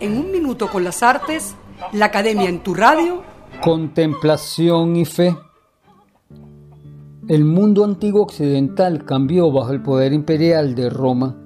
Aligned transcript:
En 0.00 0.16
un 0.16 0.32
minuto 0.32 0.68
con 0.68 0.84
las 0.84 1.02
artes, 1.02 1.54
la 1.92 2.06
Academia 2.06 2.48
en 2.48 2.62
tu 2.62 2.72
radio. 2.72 3.22
Contemplación 3.62 4.96
y 4.96 5.04
fe. 5.04 5.36
El 7.28 7.44
mundo 7.44 7.84
antiguo 7.84 8.22
occidental 8.22 9.04
cambió 9.04 9.52
bajo 9.52 9.72
el 9.72 9.82
poder 9.82 10.14
imperial 10.14 10.74
de 10.74 10.88
Roma. 10.88 11.36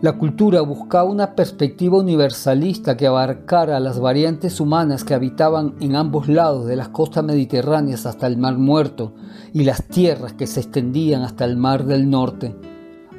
La 0.00 0.16
cultura 0.16 0.60
buscaba 0.62 1.10
una 1.10 1.34
perspectiva 1.34 1.98
universalista 1.98 2.96
que 2.96 3.06
abarcara 3.06 3.80
las 3.80 3.98
variantes 3.98 4.60
humanas 4.60 5.04
que 5.04 5.14
habitaban 5.14 5.74
en 5.80 5.96
ambos 5.96 6.28
lados 6.28 6.66
de 6.66 6.76
las 6.76 6.88
costas 6.88 7.24
mediterráneas 7.24 8.06
hasta 8.06 8.26
el 8.26 8.38
Mar 8.38 8.56
Muerto 8.56 9.14
y 9.52 9.64
las 9.64 9.88
tierras 9.88 10.32
que 10.34 10.46
se 10.46 10.60
extendían 10.60 11.22
hasta 11.22 11.44
el 11.44 11.56
Mar 11.56 11.84
del 11.84 12.08
Norte. 12.08 12.54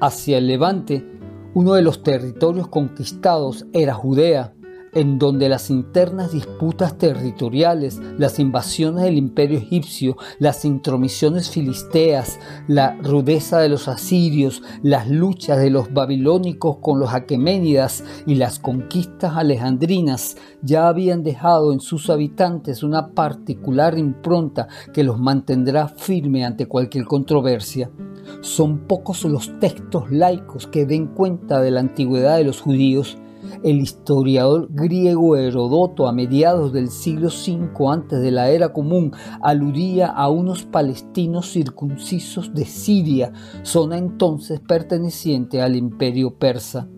Hacia 0.00 0.38
el 0.38 0.46
levante, 0.46 1.13
uno 1.54 1.74
de 1.74 1.82
los 1.82 2.02
territorios 2.02 2.66
conquistados 2.66 3.64
era 3.72 3.94
Judea, 3.94 4.54
en 4.92 5.18
donde 5.18 5.48
las 5.48 5.70
internas 5.70 6.32
disputas 6.32 6.98
territoriales, 6.98 8.00
las 8.18 8.38
invasiones 8.38 9.04
del 9.04 9.16
imperio 9.16 9.58
egipcio, 9.58 10.16
las 10.38 10.64
intromisiones 10.64 11.50
filisteas, 11.50 12.38
la 12.68 12.96
rudeza 13.02 13.58
de 13.58 13.68
los 13.68 13.88
asirios, 13.88 14.62
las 14.82 15.08
luchas 15.08 15.58
de 15.58 15.70
los 15.70 15.92
babilónicos 15.92 16.78
con 16.78 17.00
los 17.00 17.12
aqueménidas 17.12 18.04
y 18.26 18.36
las 18.36 18.58
conquistas 18.58 19.36
alejandrinas 19.36 20.36
ya 20.62 20.88
habían 20.88 21.22
dejado 21.22 21.72
en 21.72 21.80
sus 21.80 22.10
habitantes 22.10 22.82
una 22.82 23.14
particular 23.14 23.98
impronta 23.98 24.68
que 24.92 25.04
los 25.04 25.18
mantendrá 25.18 25.88
firme 25.88 26.44
ante 26.44 26.66
cualquier 26.66 27.04
controversia. 27.04 27.90
Son 28.40 28.86
pocos 28.86 29.24
los 29.24 29.58
textos 29.60 30.10
laicos 30.10 30.66
que 30.66 30.86
den 30.86 31.06
cuenta 31.06 31.60
de 31.60 31.70
la 31.70 31.80
antigüedad 31.80 32.36
de 32.36 32.44
los 32.44 32.60
judíos 32.60 33.18
el 33.62 33.80
historiador 33.80 34.68
griego 34.70 35.36
Herodoto 35.36 36.06
a 36.06 36.12
mediados 36.12 36.72
del 36.72 36.88
siglo 36.88 37.28
V 37.28 37.68
antes 37.90 38.20
de 38.20 38.30
la 38.30 38.50
era 38.50 38.72
común 38.72 39.12
aludía 39.42 40.08
a 40.08 40.28
unos 40.28 40.64
palestinos 40.64 41.50
circuncisos 41.50 42.54
de 42.54 42.64
Siria, 42.64 43.32
zona 43.62 43.98
entonces 43.98 44.60
perteneciente 44.60 45.62
al 45.62 45.76
imperio 45.76 46.34
persa. 46.38 46.88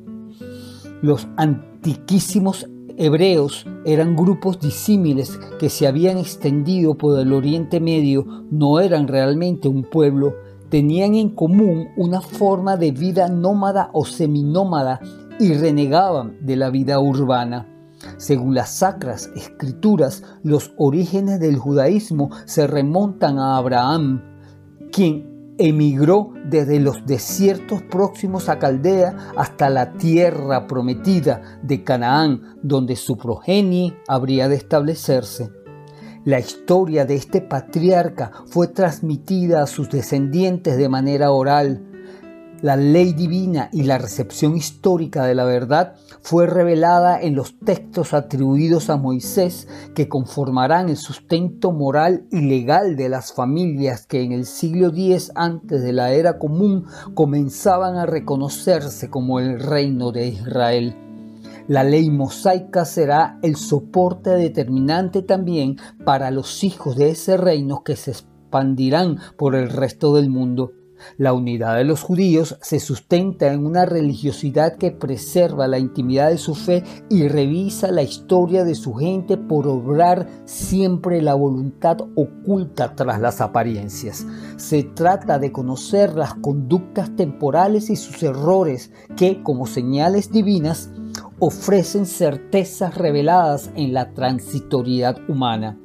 Los 1.03 1.29
antiquísimos 1.37 2.67
hebreos 2.97 3.67
eran 3.85 4.17
grupos 4.17 4.59
disímiles 4.59 5.39
que 5.59 5.69
se 5.69 5.87
habían 5.87 6.19
extendido 6.19 6.95
por 6.95 7.19
el 7.19 7.33
Oriente 7.33 7.81
Medio, 7.81 8.45
no 8.51 8.81
eran 8.81 9.07
realmente 9.07 9.69
un 9.69 9.83
pueblo, 9.83 10.35
tenían 10.69 11.15
en 11.15 11.31
común 11.31 11.89
una 11.97 12.21
forma 12.21 12.77
de 12.77 12.91
vida 12.91 13.29
nómada 13.29 13.91
o 13.93 14.05
seminómada 14.05 15.01
y 15.39 15.53
renegaban 15.55 16.37
de 16.41 16.57
la 16.57 16.71
vida 16.71 16.99
urbana. 17.01 17.69
Según 18.19 18.55
las 18.55 18.71
sacras 18.71 19.31
escrituras, 19.35 20.23
los 20.43 20.73
orígenes 20.77 21.41
del 21.41 21.57
judaísmo 21.57 22.31
se 22.45 22.67
remontan 22.67 23.39
a 23.39 23.57
Abraham, 23.57 24.23
quien 24.93 25.55
emigró 25.59 26.33
desde 26.45 26.81
los 26.81 27.07
desiertos 27.07 27.83
próximos 27.83 28.49
a 28.49 28.59
Caldea 28.59 29.17
hasta 29.37 29.71
la 29.71 29.95
tierra 29.95 30.67
prometida 30.67 31.61
de 31.63 31.83
Canaán, 31.83 32.57
donde 32.63 32.97
su 32.97 33.17
progenie 33.17 33.97
habría 34.09 34.49
de 34.49 34.57
establecerse. 34.57 35.51
La 36.27 36.41
historia 36.41 37.05
de 37.05 37.15
este 37.15 37.41
patriarca 37.41 38.33
fue 38.47 38.67
transmitida 38.67 39.63
a 39.63 39.69
sus 39.69 39.89
descendientes 39.91 40.77
de 40.77 40.89
manera 40.89 41.31
oral, 41.31 41.87
la 42.63 42.75
ley 42.75 43.13
divina 43.13 43.69
y 43.73 43.85
la 43.85 43.99
recepción 43.99 44.57
histórica 44.57 45.25
de 45.25 45.37
la 45.37 45.45
verdad 45.45 45.95
fue 46.23 46.49
revelada 46.49 47.21
en 47.23 47.37
los 47.37 47.61
textos 47.61 48.13
atribuidos 48.13 48.91
a 48.91 48.97
Moisés 48.97 49.69
que 49.95 50.09
conformarán 50.09 50.89
el 50.89 50.97
sustento 50.97 51.71
moral 51.71 52.27
y 52.33 52.41
legal 52.41 52.97
de 52.97 53.09
las 53.09 53.33
familias 53.33 54.05
que 54.05 54.23
en 54.23 54.33
el 54.33 54.47
siglo 54.47 54.89
X 54.89 55.31
antes 55.37 55.81
de 55.81 55.93
la 55.93 56.11
era 56.11 56.41
común 56.41 56.87
comenzaban 57.15 57.99
a 57.99 58.07
reconocerse 58.07 59.11
como 59.11 59.39
el 59.39 59.61
reino 59.61 60.11
de 60.11 60.27
Israel. 60.27 61.06
La 61.69 61.83
ley 61.83 62.11
mosaica 62.11 62.85
será 62.85 63.39
el 63.43 63.57
soporte 63.57 64.31
determinante 64.31 65.23
también 65.23 65.79
para 66.05 66.31
los 66.31 66.63
hijos 66.63 66.97
de 66.97 67.11
ese 67.11 67.37
reino 67.37 67.83
que 67.83 67.97
se 67.97 68.13
expandirán 68.13 69.19
por 69.37 69.57
el 69.57 69.71
resto 69.71 70.15
del 70.15 70.31
mundo. 70.31 70.73
La 71.19 71.33
unidad 71.33 71.77
de 71.77 71.85
los 71.85 72.03
judíos 72.03 72.59
se 72.63 72.81
sustenta 72.81 73.53
en 73.53 73.67
una 73.67 73.85
religiosidad 73.85 74.77
que 74.77 74.91
preserva 74.91 75.69
la 75.69 75.79
intimidad 75.79 76.31
de 76.31 76.39
su 76.39 76.55
fe 76.55 76.85
y 77.11 77.29
revisa 77.29 77.91
la 77.91 78.03
historia 78.03 78.65
de 78.65 78.75
su 78.75 78.95
gente 78.95 79.37
por 79.37 79.67
obrar 79.67 80.27
siempre 80.45 81.21
la 81.23 81.35
voluntad 81.35 81.99
oculta 82.15 82.95
tras 82.95 83.21
las 83.21 83.41
apariencias. 83.41 84.27
Se 84.57 84.85
trata 84.85 85.39
de 85.39 85.53
conocer 85.53 86.15
las 86.15 86.35
conductas 86.35 87.15
temporales 87.15 87.91
y 87.91 87.97
sus 87.97 88.23
errores 88.23 88.91
que, 89.17 89.43
como 89.43 89.67
señales 89.67 90.31
divinas, 90.31 90.91
ofrecen 91.39 92.07
certezas 92.07 92.97
reveladas 92.97 93.71
en 93.77 93.93
la 93.93 94.15
transitoriedad 94.15 95.19
humana. 95.29 95.79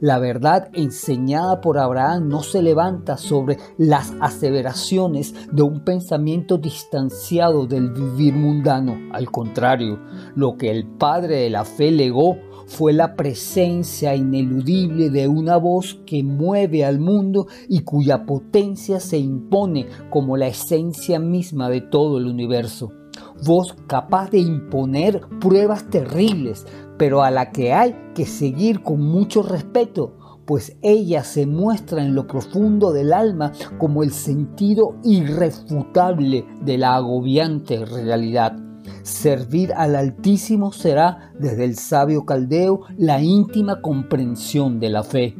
La 0.00 0.18
verdad 0.18 0.70
enseñada 0.74 1.60
por 1.60 1.78
Abraham 1.78 2.28
no 2.28 2.42
se 2.42 2.62
levanta 2.62 3.16
sobre 3.16 3.58
las 3.78 4.12
aseveraciones 4.20 5.34
de 5.52 5.62
un 5.62 5.84
pensamiento 5.84 6.58
distanciado 6.58 7.66
del 7.66 7.90
vivir 7.90 8.34
mundano. 8.34 8.98
Al 9.12 9.30
contrario, 9.30 10.00
lo 10.34 10.56
que 10.56 10.70
el 10.70 10.86
padre 10.86 11.36
de 11.36 11.50
la 11.50 11.64
fe 11.64 11.90
legó 11.90 12.36
fue 12.66 12.92
la 12.92 13.14
presencia 13.14 14.14
ineludible 14.14 15.10
de 15.10 15.28
una 15.28 15.56
voz 15.58 16.00
que 16.06 16.22
mueve 16.22 16.84
al 16.84 16.98
mundo 16.98 17.46
y 17.68 17.80
cuya 17.80 18.26
potencia 18.26 19.00
se 19.00 19.18
impone 19.18 19.86
como 20.10 20.36
la 20.36 20.48
esencia 20.48 21.18
misma 21.18 21.68
de 21.68 21.82
todo 21.82 22.18
el 22.18 22.26
universo 22.26 22.90
voz 23.42 23.74
capaz 23.86 24.30
de 24.30 24.38
imponer 24.38 25.20
pruebas 25.40 25.88
terribles, 25.90 26.66
pero 26.98 27.22
a 27.22 27.30
la 27.30 27.50
que 27.50 27.72
hay 27.72 27.96
que 28.14 28.26
seguir 28.26 28.82
con 28.82 29.00
mucho 29.00 29.42
respeto, 29.42 30.16
pues 30.44 30.76
ella 30.82 31.24
se 31.24 31.46
muestra 31.46 32.02
en 32.02 32.14
lo 32.14 32.26
profundo 32.26 32.92
del 32.92 33.12
alma 33.12 33.52
como 33.78 34.02
el 34.02 34.12
sentido 34.12 34.96
irrefutable 35.02 36.46
de 36.62 36.78
la 36.78 36.96
agobiante 36.96 37.84
realidad. 37.84 38.56
Servir 39.02 39.72
al 39.74 39.96
Altísimo 39.96 40.72
será, 40.72 41.32
desde 41.38 41.64
el 41.64 41.76
sabio 41.76 42.24
caldeo, 42.24 42.82
la 42.96 43.22
íntima 43.22 43.80
comprensión 43.80 44.80
de 44.80 44.90
la 44.90 45.02
fe. 45.02 45.34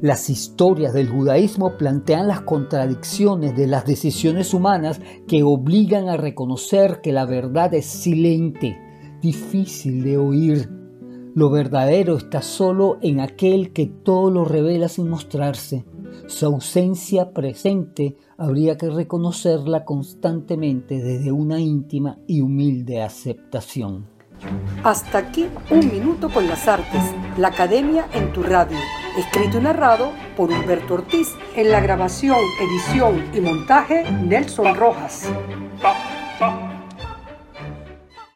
Las 0.00 0.30
historias 0.30 0.92
del 0.92 1.08
judaísmo 1.08 1.76
plantean 1.76 2.28
las 2.28 2.42
contradicciones 2.42 3.56
de 3.56 3.66
las 3.66 3.84
decisiones 3.84 4.54
humanas 4.54 5.00
que 5.26 5.42
obligan 5.42 6.08
a 6.08 6.16
reconocer 6.16 7.00
que 7.00 7.10
la 7.10 7.24
verdad 7.24 7.74
es 7.74 7.86
silente, 7.86 8.78
difícil 9.20 10.04
de 10.04 10.16
oír. 10.16 10.70
Lo 11.34 11.50
verdadero 11.50 12.16
está 12.16 12.42
solo 12.42 12.98
en 13.02 13.18
aquel 13.18 13.72
que 13.72 13.86
todo 13.86 14.30
lo 14.30 14.44
revela 14.44 14.88
sin 14.88 15.08
mostrarse. 15.08 15.84
Su 16.28 16.46
ausencia 16.46 17.32
presente 17.32 18.16
habría 18.36 18.76
que 18.76 18.90
reconocerla 18.90 19.84
constantemente 19.84 21.02
desde 21.02 21.32
una 21.32 21.58
íntima 21.58 22.18
y 22.28 22.40
humilde 22.40 23.02
aceptación. 23.02 24.06
Hasta 24.84 25.18
aquí 25.18 25.46
un 25.72 25.90
minuto 25.90 26.28
con 26.28 26.46
las 26.46 26.68
artes, 26.68 27.02
la 27.36 27.48
academia 27.48 28.06
en 28.14 28.32
tu 28.32 28.44
radio 28.44 28.78
escrito 29.16 29.58
y 29.58 29.62
narrado 29.62 30.12
por 30.36 30.50
Humberto 30.50 30.94
Ortiz. 30.94 31.34
En 31.54 31.70
la 31.70 31.80
grabación, 31.80 32.38
edición 32.60 33.30
y 33.34 33.40
montaje, 33.40 34.10
Nelson 34.10 34.74
Rojas. 34.74 35.28